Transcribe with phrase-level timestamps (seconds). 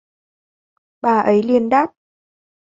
[1.01, 1.91] bà ấy liền đáp